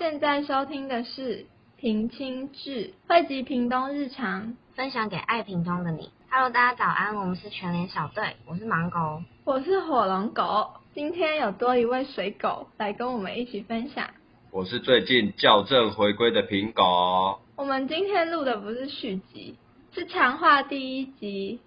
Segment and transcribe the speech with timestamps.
[0.00, 1.40] 现在收听的是
[1.76, 6.08] 《平清志》，汇集屏东日常，分享给爱屏东的你。
[6.30, 10.70] Hello，大家早安，我们是全联小队，我是盲狗，我是火龙狗。
[10.94, 14.08] 今天有多一位水狗来跟我们一起分享。
[14.50, 17.38] 我是最近校正回归的苹狗。
[17.54, 19.58] 我们今天录的不是续集，
[19.92, 21.60] 是强化第一集。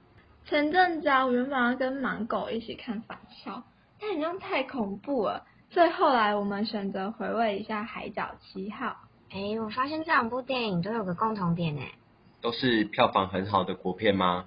[0.45, 3.61] 陈正昭原本要跟盲狗一起看返校，
[4.02, 8.95] 但好像太恐怖了，所以后来我们选择回味一下《海角七号》。
[9.35, 11.93] 哎，我发现这两部电影都有个共同点哎，
[12.41, 14.45] 都是票房很好的国片吗？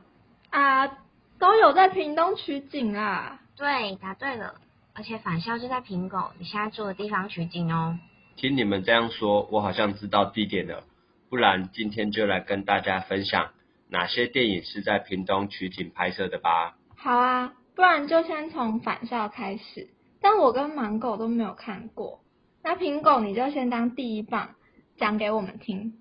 [0.51, 0.87] 啊，
[1.41, 3.41] 都有在屏东取景啦。
[3.57, 4.55] 对，答对了，
[4.95, 7.99] 而且返校就在苹果你现在住的地方取景哦。
[8.37, 10.85] 听你们这样说，我好像知道地点了。
[11.29, 13.51] 不然今天就来跟大家分享
[13.89, 16.77] 哪些电影是在屏东取景拍摄的吧。
[16.97, 19.89] 好啊，不然就先从返校开始。
[20.21, 22.21] 但我跟盲狗都没有看过，
[22.63, 24.55] 那苹果你就先当第一棒
[24.97, 25.95] 讲给我们听。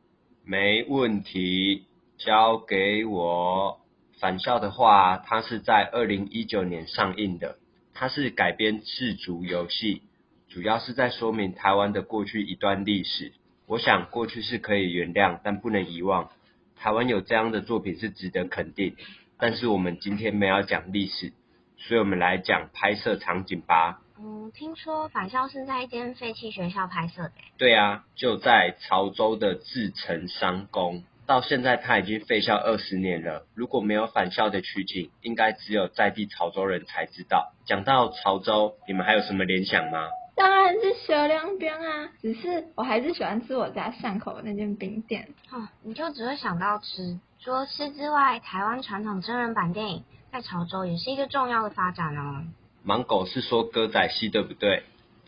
[0.44, 1.86] 没问题，
[2.18, 3.80] 交给我。
[4.20, 7.58] 返校的话，它是在二零一九年上映的，
[7.94, 10.04] 它是改编自主游戏。
[10.48, 13.34] 主要是在说明台湾的过去一段历史。
[13.68, 16.30] 我想过去是可以原谅，但不能遗忘。
[16.78, 18.96] 台湾有这样的作品是值得肯定。
[19.38, 21.34] 但是我们今天没有讲历史，
[21.78, 24.02] 所以我们来讲拍摄场景吧。
[24.18, 27.32] 嗯，听说返校是在一间废弃学校拍摄的。
[27.58, 31.04] 对啊，就在潮州的志成商工。
[31.26, 33.48] 到现在他已经废校二十年了。
[33.56, 37.52] 如果没有返校的取景，应该只有在地潮州人才知道。
[37.66, 40.08] 讲到潮州，你们还有什么联想吗？
[40.36, 45.28] 当然是小凉冰啊，只是我还是喜欢吃我家巷口的那间冰店。
[45.52, 47.20] 哦，你就只会想到吃。
[47.40, 52.44] 除了吃之外，台湾传统真人版电影在潮州也是一个重要的发展哦。
[52.86, 54.84] 盲狗是说歌仔戏对不对？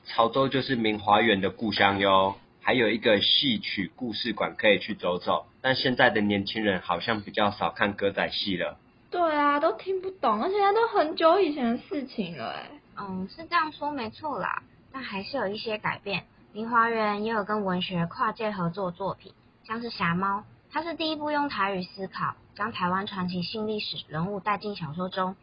[0.05, 5.47] 潮州就是明华园的故乡哟，还有一个戏曲故事馆可以去走走。
[5.59, 8.77] 但现在的年轻人好像比较少看歌仔戏了。
[9.09, 12.69] 对啊，都听不懂，而且都很久以前的事情了哎。
[12.99, 14.61] 嗯，是这样说没错啦。
[14.93, 16.25] 但还是有一些改变。
[16.53, 19.33] 明华园也有跟文学跨界合作作品，
[19.65, 20.39] 像是《侠猫》，
[20.71, 25.35] 它是第一部用台语思考，将台湾传奇性历史人物带进小说中，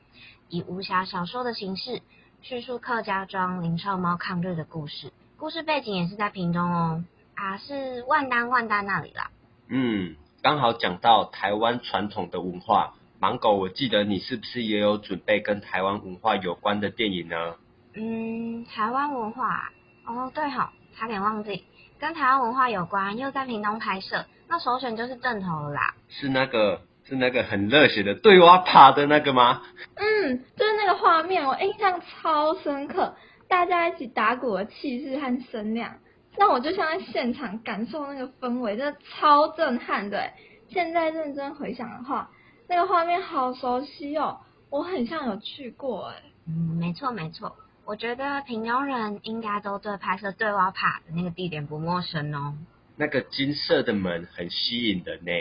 [0.54, 2.00] 以武侠小说的形式
[2.40, 5.12] 叙述客家庄林少猫抗日的故事。
[5.36, 7.04] 故事背景也是在屏东哦，
[7.34, 9.32] 啊，是万丹万丹那里啦。
[9.66, 17.56] 嗯，刚好讲到台湾传统的文化，盲狗，我记得你是不是也有准备跟台湾文化有关的电影呢？
[17.94, 19.72] 嗯，台湾文化
[20.06, 21.64] 哦，对哈，差点忘记，
[21.98, 25.94] 跟台湾文化有关，又在屏东拍摄，那首选就是正头了啦。
[26.08, 29.62] 是那个，是那个很热血的对蛙爬的那个吗？
[29.96, 33.14] 嗯，就是那个画面，我印象超深刻，
[33.48, 35.98] 大家一起打鼓的气势和声量，
[36.38, 40.30] 让我就像在现场感受那个氛围，真的超震撼的。
[40.70, 42.30] 现在认真回想的话，
[42.68, 44.40] 那个画面好熟悉哦，
[44.70, 46.22] 我很像有去过哎。
[46.48, 47.54] 嗯，没错没错。
[47.84, 52.54] 我觉得平庸人应该都对拍摄对蛙爬的那个地点不陌生哦。
[52.96, 55.32] 那个金色的门很吸引人呢。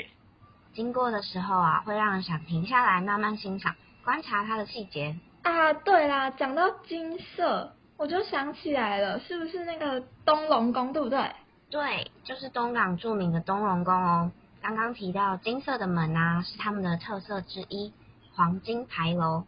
[0.74, 5.16] 经过的时候啊，会让人想停下来慢慢欣赏，观察它的细节。
[5.44, 11.32] 啊，对啦，讲到金色，我就想起来了，是不是那个东龙宫，对不对？
[11.70, 14.32] 对，就是东港著名的东龙宫哦。
[14.62, 17.94] 刚刚提到金色的门啊，是他们的特色之一，
[18.34, 19.44] 黄金牌楼。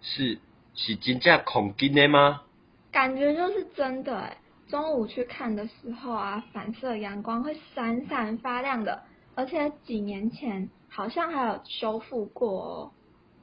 [0.00, 0.38] 是。
[0.72, 2.42] 是真正恐金的吗？
[2.92, 4.36] 感觉就是真的哎！
[4.68, 9.02] 中午去看的时候啊，反射阳光会闪闪发亮的，
[9.40, 12.90] 而且几年前好像还有修复过哦。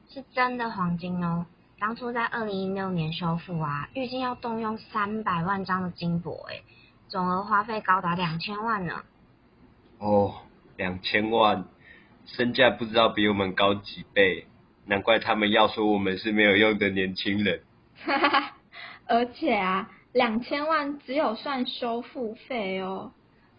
[0.08, 1.44] 是真的黄金哦！
[1.80, 6.62] 当初在二零一六年修复啊，预计要动用三百万张的金箔哎，
[7.08, 9.02] 总额花费高达两千万呢。
[9.98, 10.36] 哦，
[10.76, 11.64] 两千万，
[12.26, 14.46] 身价不知道比我们高几倍。
[14.86, 17.60] 难怪他们要说我们是没有用的年轻人。
[18.04, 18.56] 哈哈，
[19.08, 23.10] 而且啊，两千万只有算修复费哦。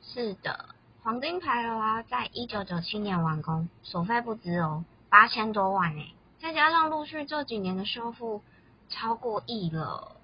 [0.01, 0.69] 是的，
[1.01, 6.07] 黄金牌楼啊，在一九九七年完工，所费不止哦，八千多万哎，
[6.39, 8.41] 再加上陆续这几年的修复，
[8.89, 10.17] 超过亿了。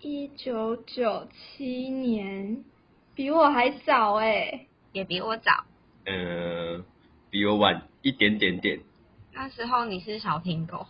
[0.00, 2.64] 一九九七年，
[3.14, 5.64] 比我还早哎，也比我早。
[6.06, 6.82] 呃，
[7.28, 8.80] 比我晚一点点点。
[9.34, 10.86] 那时候你是小苹果，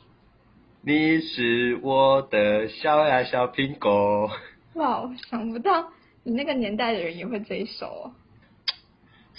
[0.83, 4.31] 你是我的小呀小苹果。
[4.75, 5.91] 哇，想不到
[6.23, 8.13] 你那个年代的人也会这一首哦。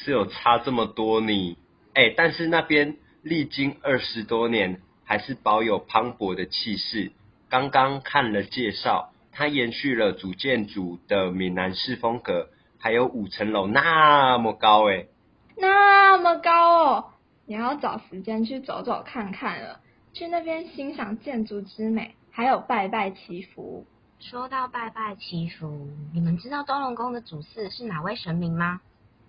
[0.04, 1.58] 是有差这么多呢？
[1.94, 7.12] 哎，但是那边历经二十多年，还是保有磅礴的气势。
[7.50, 12.50] 刚刚看了介绍，它延续了主建筑的闽南式风格，
[12.80, 15.08] 还有五层楼那么高诶。
[15.56, 17.06] 那么高哦，
[17.46, 19.82] 你要找时间去走走看看了，
[20.14, 23.86] 去那边欣赏建筑之美，还有拜拜祈福。
[24.20, 28.82] 说到拜拜祈福，你们知道东龙宫的主祀是哪位神明吗？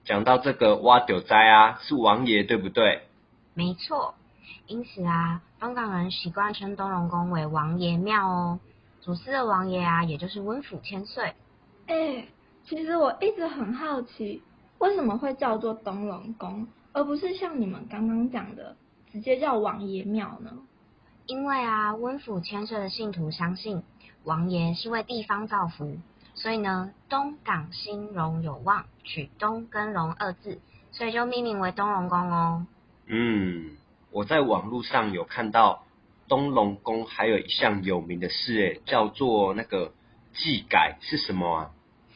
[0.04, 3.02] 讲到这个挖丢灾啊，是王爷对不对？
[3.54, 4.14] 没错，
[4.66, 8.60] 因此啊，香港人习惯称东龙宫为王爷庙哦。
[9.00, 11.34] 主祀的王爷啊，也就是温府千岁。
[11.86, 12.26] 哎，
[12.64, 14.42] 其实我一直很好奇。
[14.78, 18.76] 为什么会叫做东龙宫，而不是像你们刚刚讲的
[19.12, 20.50] 直接叫王爷庙呢？
[21.26, 23.82] 因为啊，温府千岁的信徒相信
[24.24, 25.98] 王爷是为地方造福，
[26.34, 32.66] 所以呢，东港兴荣有望，取东跟龙二字，所以就命名为东龙宫哦。
[33.06, 33.76] 嗯，
[34.10, 35.84] 我在网络上有看到
[36.28, 39.92] 东龙宫还有一项有名的事，诶，叫做那个
[40.32, 41.70] 祭改是什么啊？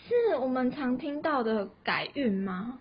[0.08, 2.78] 是我们常听到的改运吗？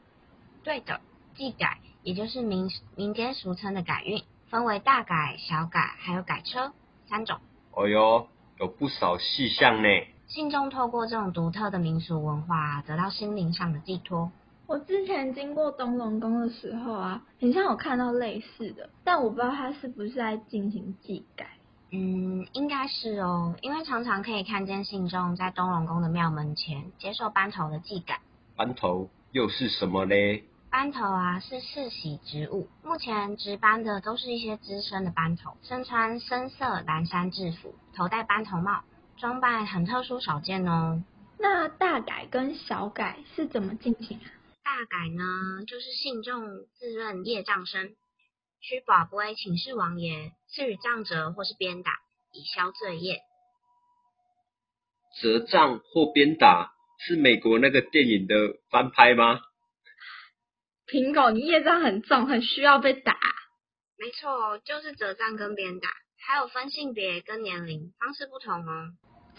[0.63, 1.01] 对的，
[1.35, 6.71] 祭改也就是民民间俗称的改运，分为大改、小改还有改车
[7.07, 7.39] 三种。
[7.71, 8.27] 哦哟，
[8.59, 9.89] 有不少细项呢。
[10.27, 14.31] 信众透过这种独特的民俗文化，得到心灵上的寄托。
[14.67, 21.47] 我之前经过东龙宫的时候啊，很像有看到类似的，但我不知道它是不是在进行祭改。
[21.91, 28.19] 嗯，应该是哦，因为常常可以看见信众在东龙宫的庙门前接受班头的祭改。
[28.55, 30.43] 班头又是什么嘞？
[30.71, 38.81] 班头啊，是世袭职务，目前值班的都是一些资深的班头，身穿深色蓝衫制服，头戴班头帽，
[39.17, 41.03] 装扮很特殊少见哦。
[41.37, 44.25] 那大改跟小改是怎么进行啊？
[44.63, 47.95] 大改呢，就是信众自认业障深。
[48.61, 51.91] 需宝贝请示王爷赐予杖责或是鞭打，
[52.31, 53.21] 以消罪业。
[55.21, 58.35] 折杖或鞭打是美国那个电影的
[58.71, 59.41] 翻拍吗？
[60.87, 63.17] 苹果，你业障很重，很需要被打。
[63.97, 65.89] 没错，就是折杖跟鞭打，
[66.25, 68.89] 还有分性别跟年龄，方式不同哦。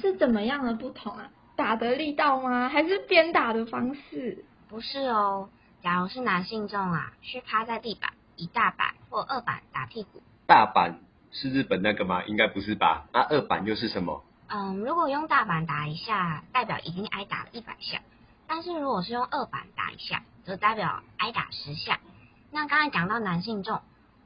[0.00, 1.30] 是怎么样的不同啊？
[1.56, 2.68] 打的力道吗？
[2.68, 4.44] 还是鞭打的方式？
[4.68, 5.48] 不是哦，
[5.82, 8.10] 假如是男性重啊，需趴在地板。
[8.38, 10.22] 以大板或二板打屁股。
[10.46, 10.98] 大板
[11.32, 12.22] 是日本那个吗？
[12.24, 13.06] 应该不是吧？
[13.10, 14.22] 那二板又是什么？
[14.48, 18.00] 嗯，如果用大板打一下，代表已经挨打了一百下；
[18.46, 21.98] 但是如果是用二板打一下，则代表挨打十下。
[22.50, 23.80] 那刚才讲到男性重，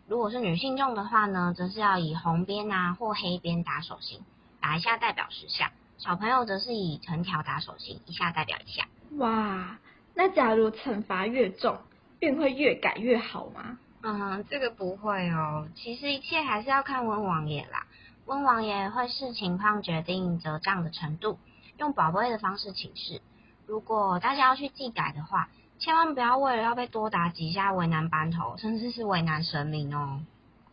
[0.08, 4.20] 如果是女性重的话呢，则是要以红边啊或黑边打手心，
[4.60, 5.68] 打一下代表十下；
[5.98, 8.86] 小朋友则是以藤条打手心，一下代表一下。
[9.18, 9.78] 哇，
[10.14, 11.78] 那假如惩罚越重，
[12.18, 13.78] 便会越改越好吗？
[14.02, 15.68] 嗯，这个不会哦。
[15.74, 17.86] 其实一切还是要看温王爷啦。
[18.26, 21.38] 温王爷会视情况决定折账的程度，
[21.78, 23.20] 用宝贝的方式请示。
[23.66, 25.48] 如果大家要去祭改的话，
[25.78, 30.20] 千万不要为了要被多打几下为难班头，甚至是为难神明哦。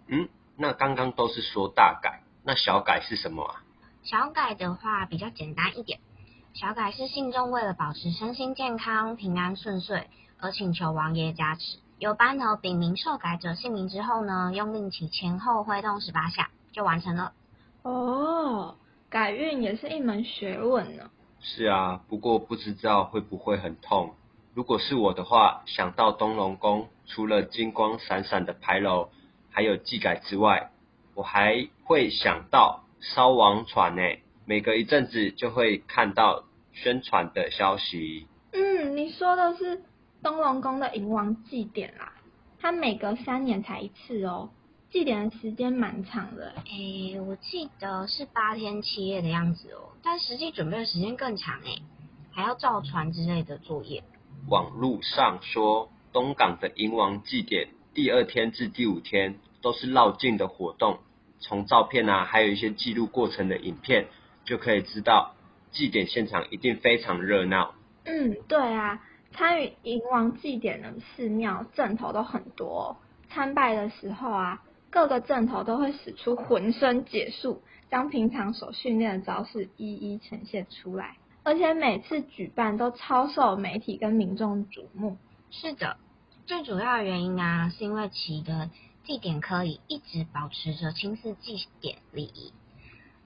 [0.07, 3.63] 嗯，那刚刚都是说大改，那小改是什么啊？
[4.03, 5.99] 小改的话比较简单一点。
[6.53, 10.07] 小改是信众为了保持身心健康、平安顺遂
[10.39, 11.77] 而请求王爷加持。
[11.99, 17.33] 有班头禀明受改者姓名之后呢，用令旗前后挥动十八下就完成了。
[17.83, 18.75] 哦，
[19.09, 21.09] 改运也是一门学问呢。
[21.39, 24.15] 是啊，不过不知道会不会很痛。
[24.53, 29.10] 如果是我的话，想到东龙宫，除了金光闪闪的牌楼，
[29.51, 30.72] 还有祭改之外，
[31.13, 34.01] 我还会想到烧王船呢。
[34.46, 38.27] 每隔一阵子就会看到宣传的消息。
[38.54, 39.84] 嗯，你说的是。
[40.24, 42.12] 东龙宫的迎王祭典啦，
[42.60, 44.50] 它每隔三年才一次哦，
[44.89, 46.56] 祭典的时间蛮长的。
[46.66, 51.84] 诶，我记得是八天七夜的样子哦，但实际准备的时间更长诶，
[52.32, 54.04] 还要造船之类的作业。
[54.50, 60.98] 网络上说，东港的迎王祭典第二天至第五天都是绕境的活动，
[61.39, 64.08] 从照片啊，还有一些记录过程的影片，
[64.46, 65.36] 就可以知道
[65.72, 67.75] 祭典现场一定非常热闹。
[68.06, 69.01] 嗯，对啊。
[69.34, 72.98] 参与迎王祭典的寺庙阵头都很多，
[73.29, 85.17] 参拜的时候啊，各个阵头都会使出浑身解数，将平常所训练的招式一一呈现出来，而且每次举办都超受媒体跟民众瞩目。
[85.51, 85.98] 是的，
[86.48, 88.72] 最主要的原因啊，是因为其的
[89.07, 92.51] 祭典可以一直保持着亲自祭典礼仪，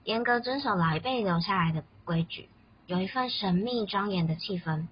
[0.04, 2.48] 严格遵守老一辈留下来的规矩，
[2.86, 4.86] 有一份神秘庄严的气氛。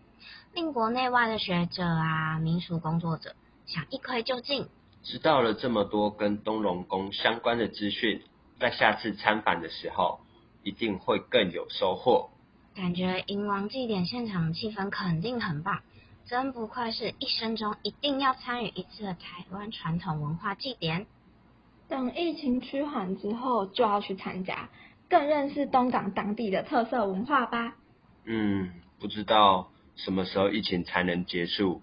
[0.53, 4.69] 令国内外的学者啊、民俗工作者想一窥究竟。
[5.05, 8.25] 知道了这么多跟东龙宫相关的资讯，
[8.59, 10.19] 在下次参访的时候
[10.65, 12.31] 一定会更有收获。
[12.75, 15.83] 感觉迎王祭典现场的气氛肯定很棒，
[16.27, 21.07] 真不愧是一生中一定要参与一次的台湾传统文化祭典。
[21.89, 24.69] 等疫情趋缓之后，就要去参加，
[25.09, 27.75] 更认识东港当地的特色文化吧。
[28.25, 31.83] 嗯，不知道什么时候疫情才能结束，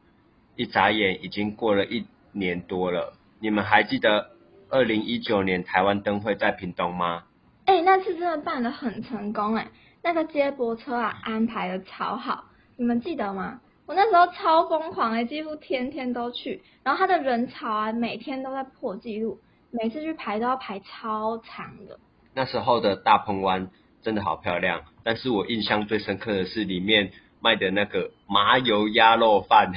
[0.55, 3.17] 一眨眼已经过了一年多了。
[3.39, 4.31] 你们还记得
[4.69, 7.25] 二零一九年台湾灯会在屏东吗？
[7.65, 9.67] 哎、那次真的办得很成功哎，
[10.01, 12.45] 那个接驳车啊安排的超好，
[12.77, 13.59] 你们记得吗？
[13.87, 19.39] 我那时候超疯狂哎，几乎天天都去，然后它的人潮啊每天都在破纪录，
[19.71, 21.97] 每次去排都要排超长的。
[22.33, 23.69] 那时候的大鹏湾
[24.03, 29.71] 真的好漂亮，但是我印象最深刻的是里面卖的那个麻油鸭肉饭，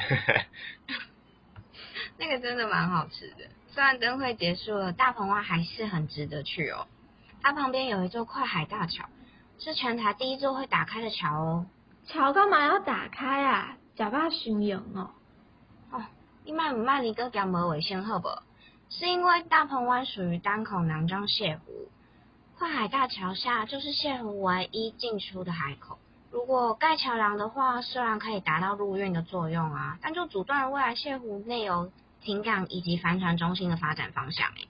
[2.19, 3.45] 那个真的蛮好吃的。
[3.69, 6.89] 虽然灯会结束了，大鹏湾还是很值得去哦。
[7.43, 9.05] 它旁边有一座跨海大桥，
[9.61, 11.67] 是全台第一座会打开的桥哦。
[12.07, 13.77] 桥干嘛要打开啊？
[13.97, 15.11] 假把熊赢哦。
[15.91, 16.03] 哦，
[16.45, 18.29] 你卖不卖离个讲无卫生好不？
[18.89, 21.89] 是因为大鹏湾属于单口南庄泻湖，
[22.59, 25.99] 跨海大桥下就是泻湖唯一进出的海口。
[26.33, 34.69] 如果盖桥梁的话，虽然可以达到陆运的作用啊，但就阻断了未来泻湖内游、停港以及帆船中心的发展方向诶。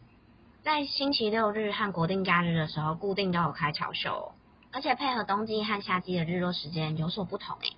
[0.62, 4.32] 在星期六日和国定假日的时候，固定都有开桥秀，
[4.70, 7.76] 而且配合冬季和夏季的日落时间有所不同诶，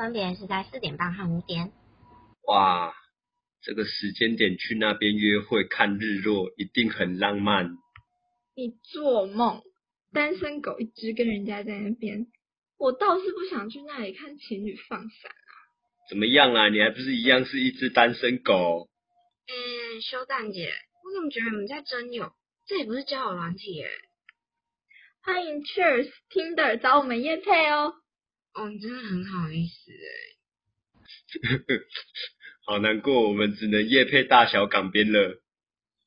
[0.00, 1.72] 分别是在四点半和五点。
[2.48, 2.94] 哇，
[3.60, 7.76] 这个时间点去那边约会看日落一定很浪漫。
[8.56, 9.60] 你做梦！
[10.10, 12.28] 单身狗一只跟人家在那边，
[12.78, 15.30] 我倒是不想去那里看情侣放闪。
[16.08, 16.70] 怎么样啊？
[16.70, 18.88] 你还不是一样是一只单身狗？
[19.48, 20.72] 嗯，修蛋姐，
[21.04, 22.32] 我怎么觉得你们在真友？
[22.66, 23.86] 这也不是交友软体耶。
[25.20, 27.92] 欢迎 Cheers Tinder 找我们叶配哦。
[28.54, 30.08] 哦，你真的很好意思哎。
[32.66, 35.40] 好难过，我们只能夜配大小港边了。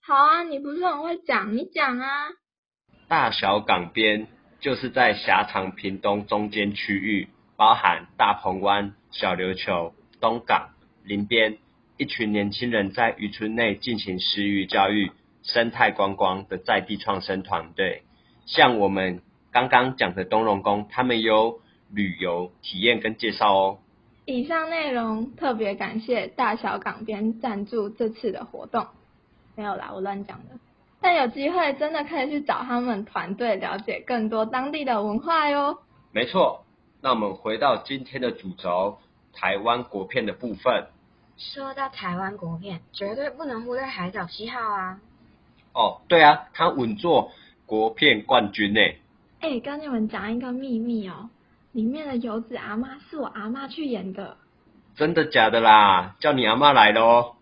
[0.02, 2.30] 好啊，你不是很会讲，你讲啊。
[3.08, 4.28] 大小港边
[4.60, 10.74] 就是在狭长屏东中间区域，包含大鹏湾、小琉球、东港、
[11.04, 11.58] 林边，
[11.98, 18.04] 一群年轻人在渔村内进行食鱼教育、生态观光的在地创生团队。
[18.46, 19.22] 像我们
[19.52, 21.62] 刚刚讲的东龙宫，他们有
[21.94, 23.78] 旅游体验跟介绍哦。
[24.26, 28.88] 以上内容特别感谢大小港边赞助这次的活动。
[29.56, 30.60] 没有啦，我乱讲的。
[31.02, 35.78] 但有机会真的可以去找他们团队了解更多当地的文化哟。
[36.14, 36.64] 没错，
[37.02, 38.98] 那我们回到今天的主轴，
[39.34, 40.88] 台湾国片的部分。
[41.38, 45.02] 说到台湾国片，绝对不能忽略《海角七号》啊！
[45.74, 47.32] 哦，对啊，他稳坐
[47.66, 48.80] 国片冠军呢。
[49.42, 51.30] 哎，跟你们讲一个秘密哦，
[51.74, 54.38] 里面的游子阿妈是我阿妈去演的。
[54.96, 56.16] 真的假的啦？
[56.20, 57.36] 叫你阿妈来喽。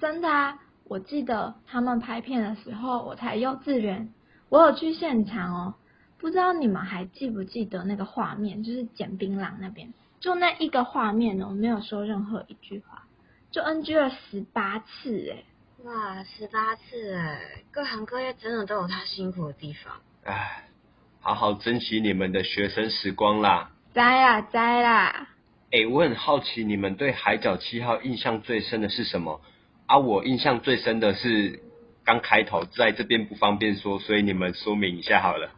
[0.00, 4.12] 真的啊，我记得他们拍片的时候，我才幼稚园，
[4.48, 5.74] 我有去现场哦。
[6.18, 13.02] 不知道你们还记不记得那个画面，就是捡槟榔那边，就那一个画面哦，没有说任何一句话，
[13.50, 15.44] 就 NG 了十八次哎。
[15.84, 19.92] 哇，十八次哎，各行各业真的都有他辛苦的地方。
[20.24, 20.64] 唉，
[21.24, 23.70] 好好珍惜你们的学生时光啦。
[23.94, 25.28] 栽啦栽啦！
[25.72, 29.40] 哎，我很好奇你们对《海角七号》印象最深的是什么？
[29.86, 31.60] 啊，我印象最深的是
[32.04, 35.48] 刚开头，在这边不方便说，所以你们说明一下好了。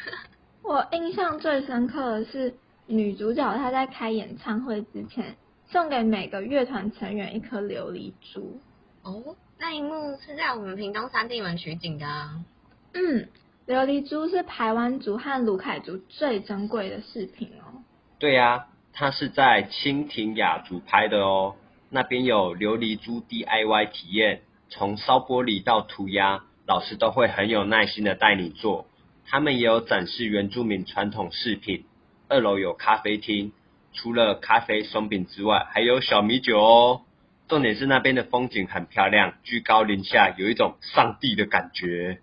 [0.62, 2.54] 我印象最深刻的是
[2.86, 5.36] 女主角她在开演唱会之前，
[5.70, 8.60] 送给每个乐团成员一颗琉璃珠。
[9.04, 12.44] 哦，那一幕是在我们屏东三地门取景的啊。
[12.92, 13.26] 嗯，
[13.68, 17.84] 琉璃珠是台湾族和卢凯族最珍贵的饰品哦。
[18.18, 21.54] 对呀、它是在蜻蜓雅族拍的哦，
[21.90, 28.86] 那边有琉璃珠 DIY 体验，从烧玻璃到涂鸦，老师都会很有耐心的带你做。
[29.26, 31.84] 他们也有展示原住民传统饰品，
[32.28, 33.52] 二楼有咖啡厅，
[33.92, 37.02] 除了咖啡松饼之外，还有小米酒哦。
[37.48, 42.20] 重点是那边的风景很漂亮，居高临下，有一种上帝的感觉。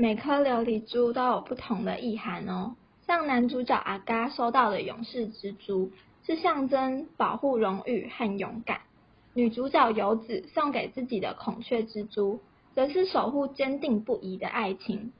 [0.00, 2.76] 每颗琉璃珠都有不同的意涵哦。
[3.04, 5.90] 像男主角阿嘎收到的勇士之珠，
[6.24, 8.78] 是象征保护荣誉和勇敢；
[9.34, 12.38] 女主角游子送给自己的孔雀之珠，
[12.76, 15.12] 则是守护坚定不移的爱情。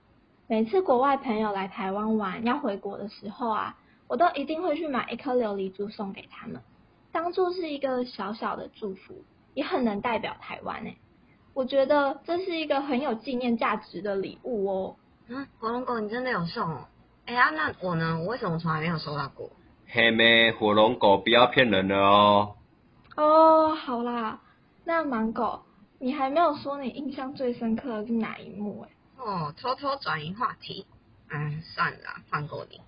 [0.47, 6.63] 每次国外朋友来台湾玩要回国的时候啊，我都一定会去买一颗琉璃珠送给他们，
[7.11, 10.97] 当做是一个小小的祝福，也很能代表台湾诶。
[11.59, 14.97] 我觉得这是一个很有纪念价值的礼物哦。
[15.27, 16.87] 嗯，火龙果你真的有送哦？
[17.27, 18.17] 哎呀，那我呢？
[18.21, 19.51] 我为什么从来没有收到过？
[19.89, 22.55] 嘿妹，火龙果不要骗人了哦。
[23.17, 24.41] 哦，好啦，
[24.85, 25.65] 那芒果，
[25.99, 28.91] 你还没有说你印象最深刻的是哪一幕哎？
[29.19, 30.87] 哦，偷偷转移话题，
[31.29, 32.81] 嗯，算了，放过你。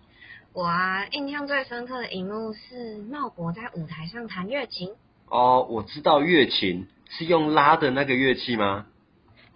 [0.53, 4.93] 我啊，印象最深刻的一幕是茂博在舞台上弹月琴。
[5.29, 8.87] 哦，我知道月琴是用拉的那个乐器吗？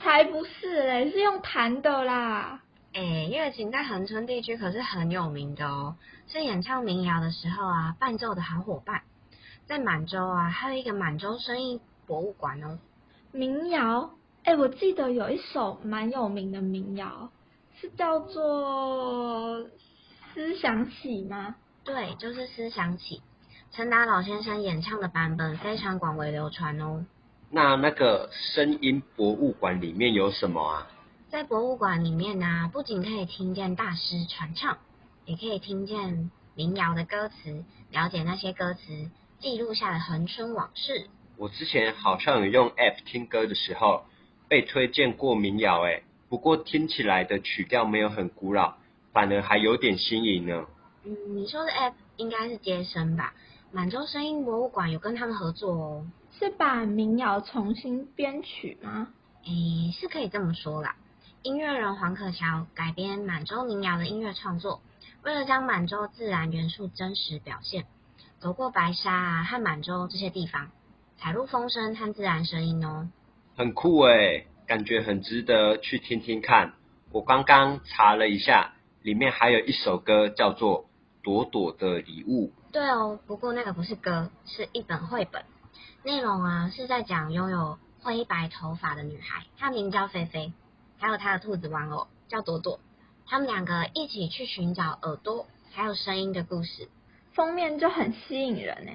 [0.01, 2.61] 才不是嘞，是用弹的啦。
[2.93, 5.97] 哎，乐琴在恒春地区可是很有名的哦，
[6.29, 9.03] 是演唱民谣的时候啊伴奏的好伙伴。
[9.67, 12.79] 在满洲啊，还有一个满洲声音博物馆哦。
[13.33, 14.11] 民谣，
[14.45, 17.31] 哎，我记得有一首蛮有名的民谣，
[17.81, 19.61] 是叫做
[20.35, 21.57] 《思想起》吗？
[21.83, 23.17] 对，就是《思想起》，
[23.75, 27.07] 陈达老先生演唱的版本非常广为流传哦。
[27.55, 30.91] 那那个声音博物馆里面有什么啊？
[31.31, 34.77] 在博物馆里面呢，不仅可以听见大师传唱，
[35.25, 39.09] 也可以听见民谣的歌词，了解那些歌词
[39.39, 41.07] 记录下的恒春往事。
[41.37, 44.03] 我之前好像有用 App 听歌的时候，
[44.49, 48.75] 被推荐过民谣，哎，不过听起来的曲调没有很古老，
[49.13, 50.67] 反而还有点新颖呢。
[51.05, 53.33] 嗯，你说的 App 应该是接生吧？
[53.71, 56.07] 满洲声音博物馆有跟他们合作哦。
[56.39, 59.09] 是把民谣重新编曲吗？
[59.45, 60.97] 诶，是可以这么说啦。
[61.43, 64.81] 音乐人黄可乔改编满洲民谣的音乐创作，
[65.23, 67.85] 为了将满洲自然元素真实表现，
[68.41, 70.71] 走过白沙啊和满洲这些地方，
[71.19, 73.09] 采录风声和自然声音哦。
[73.57, 76.73] 很酷诶，感觉很值得去听听看。
[77.13, 78.73] 我刚刚查了一下，
[79.03, 80.83] 里面还有一首歌叫做
[81.23, 82.49] 《朵朵的礼物》。
[82.73, 85.45] 对哦，不过那个不是歌，是一本绘本，
[86.05, 90.53] 内容啊是在讲拥有灰白头发的女孩，她名叫菲菲。
[90.99, 92.79] 还有她的兔子玩偶叫朵朵，
[93.27, 96.89] 他们两个一起去寻找耳朵还有声音的故事，
[97.33, 98.93] 封面就很吸引人呢。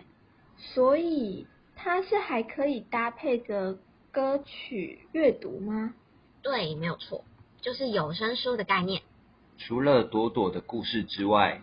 [0.58, 3.80] 所以它是还可以搭配着
[4.12, 5.96] 歌曲阅读吗？
[6.44, 7.24] 对，没有错，
[7.62, 9.02] 就是有声书的概念。
[9.58, 11.62] 除了朵朵的故事之外，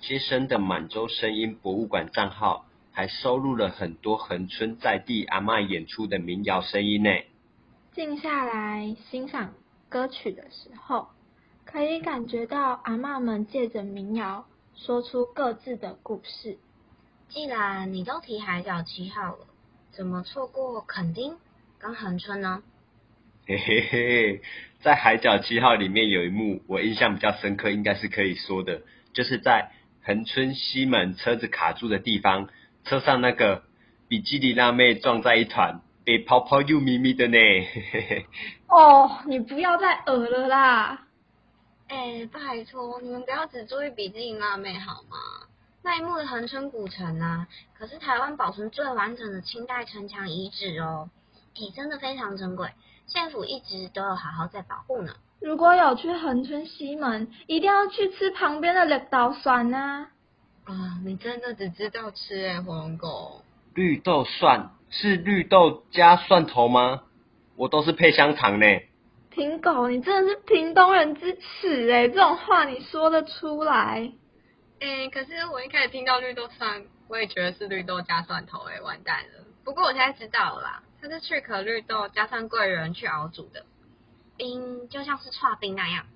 [0.00, 2.65] 接生的满洲声音博物馆账号
[2.96, 7.10] 还收录了很多恒春在地阿嬷演出的民谣声音呢。
[7.92, 9.52] 静下来欣赏。
[9.90, 11.08] 歌曲的时候，
[11.66, 16.56] 可以感觉到阿嬷们借着民谣说出各自的故事。
[17.28, 19.46] 既然你都提海角七号了，
[19.92, 21.36] 怎么错过垦丁
[21.78, 22.62] 跟恒春呢？
[23.46, 24.40] 嘿嘿嘿，
[24.80, 28.80] 在海角七号里面有一幕我印象比较深刻，应该是可以说的，
[29.12, 29.70] 就是在
[30.02, 32.48] 恒春西门车子卡住的地方，
[32.86, 33.62] 车上那个
[34.08, 35.80] 比基尼辣妹撞在一团。
[36.04, 37.36] 被泡泡又咪咪的呢，
[38.70, 41.08] 哦，你不要再恶了啦！
[41.88, 45.18] 哎，拜托，你们不要只注意比基尼辣妹好吗？
[45.82, 51.10] 那一幕的恒春古城啊，可是台湾保存最完整的清代城墙遗址哦，
[51.56, 52.70] 哎，真的非常珍贵，
[53.08, 55.12] 县府一直都有好好在保护呢。
[55.40, 60.10] 如果有去恒春西门，一定要去吃旁边的绿豆蒜啊！
[60.66, 63.42] 啊，你真的只知道吃哎，火龙果。
[63.74, 64.70] 绿豆蒜。
[64.88, 67.02] 是绿豆加蒜头吗？
[67.56, 68.66] 我都是配香肠呢。
[69.30, 72.06] 平狗，你真的是屏东人之耻哎！
[72.06, 74.12] 这种话你说得出来？
[74.78, 79.44] 哎，可是我一开始听到绿豆蒜，我也觉得是绿豆加蒜头哎，完蛋了。
[79.64, 83.66] 不过我现在知道了啦，它是去壳绿豆加上桂圆去熬煮的，
[84.36, 86.06] 冰就像是串冰那样。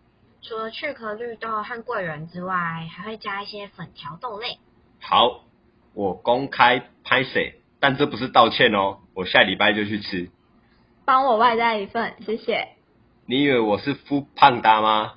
[0.42, 2.54] 除了去壳绿豆和桂圆之外，
[2.90, 4.58] 还会加一些粉条豆类。
[5.00, 5.44] 好，
[5.94, 7.40] 我公开拍摄。
[7.78, 10.30] 但这不是道歉哦，我下礼拜就去吃。
[11.06, 12.68] 帮我外带一份，谢谢。
[13.24, 15.14] 你以为我是夫胖达吗？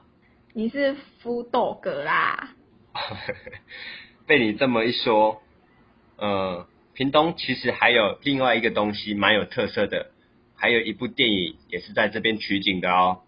[0.54, 2.52] 你是夫豆哥啦。
[4.26, 5.42] 被你这么一说，
[6.16, 10.12] 呃，屏东其实还有另外一个东西蛮有特色的，
[10.56, 13.23] 还有一部电影也是在这边取景的哦。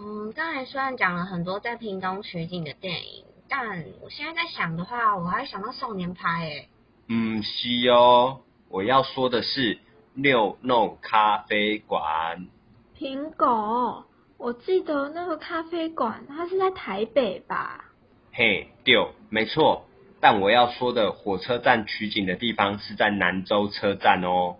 [0.00, 6.68] 嗯，刚才虽然讲了很多在屏东取景的电影，但我现在在想的话，我还想到少年派诶。
[7.08, 8.40] 嗯，是哦。
[8.68, 9.78] 我要说的是
[10.14, 12.48] 六弄咖啡馆。
[12.96, 14.04] 苹果，
[14.36, 17.86] 我记得那个咖啡馆，它是在台北吧？
[18.32, 18.94] 嘿，对，
[19.30, 19.86] 没错。
[20.20, 24.56] 但我要说的火车站取景的地方是在南州车站哦。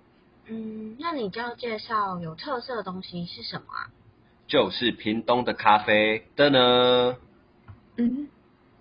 [0.46, 3.90] 嗯，那你就要介绍有特色的东西是什么啊？
[4.48, 7.16] 就是屏东的咖啡的呢。
[7.96, 8.28] 嗯，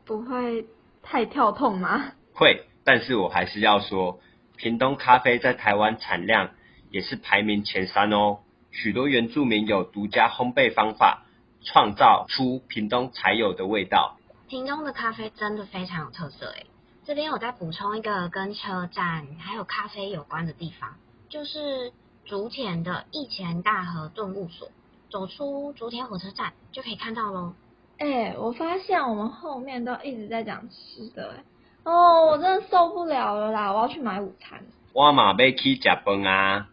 [0.05, 0.65] 不会
[1.03, 2.13] 太跳痛吗？
[2.33, 4.19] 会，但是我还是要说。
[4.55, 6.49] 屏东咖啡在台湾产量
[6.89, 8.39] 也是排名前三哦，
[8.71, 11.27] 许多原住民有独家烘焙方法，
[11.61, 14.17] 创造出屏东才有的味道。
[14.47, 16.65] 屏东的咖啡真的非常有特色诶，
[17.05, 20.95] 这边我再补充一个跟车站还有咖啡有关的地方，
[21.29, 21.91] 就是
[22.25, 24.71] 竹田的一前大和顿悟所，
[25.09, 27.53] 走出竹田火车站就可以看到喽。
[27.97, 31.43] 哎、我发现我们后面都一直在讲吃的、哎，
[31.83, 33.73] 哦，我真的受不了了啦！
[33.73, 34.63] 我要去买午餐。
[34.93, 36.69] 我嘛要去食饭啊。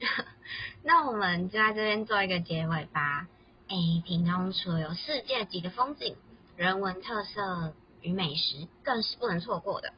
[0.84, 3.26] 那我们就在这边做一个结尾吧。
[3.68, 6.16] 哎，屏东除了有世界级的风景、
[6.56, 9.92] 人文特色与美食，更是不能错过的。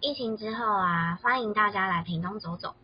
[0.00, 2.74] 疫情之后啊，欢迎大家来屏东走走。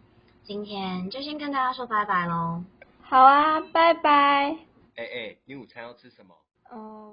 [0.45, 2.63] 今天就先跟大家说拜拜喽。
[3.09, 4.57] 好啊，拜拜。
[4.97, 6.35] 哎哎，你午餐要吃什么？
[6.71, 7.13] 哦，